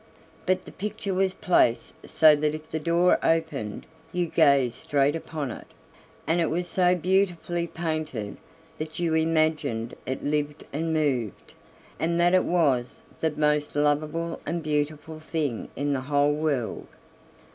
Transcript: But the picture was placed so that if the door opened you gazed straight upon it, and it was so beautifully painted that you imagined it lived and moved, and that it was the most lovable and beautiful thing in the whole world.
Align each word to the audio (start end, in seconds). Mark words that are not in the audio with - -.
But 0.47 0.65
the 0.65 0.71
picture 0.71 1.13
was 1.13 1.35
placed 1.35 1.93
so 2.09 2.35
that 2.35 2.55
if 2.55 2.71
the 2.71 2.79
door 2.79 3.19
opened 3.21 3.85
you 4.11 4.25
gazed 4.25 4.73
straight 4.73 5.15
upon 5.15 5.51
it, 5.51 5.67
and 6.25 6.41
it 6.41 6.49
was 6.49 6.67
so 6.67 6.95
beautifully 6.95 7.67
painted 7.67 8.37
that 8.79 8.97
you 8.97 9.13
imagined 9.13 9.93
it 10.07 10.23
lived 10.23 10.65
and 10.73 10.91
moved, 10.91 11.53
and 11.99 12.19
that 12.19 12.33
it 12.33 12.45
was 12.45 12.99
the 13.19 13.29
most 13.29 13.75
lovable 13.75 14.41
and 14.43 14.63
beautiful 14.63 15.19
thing 15.19 15.69
in 15.75 15.93
the 15.93 16.01
whole 16.01 16.33
world. 16.33 16.87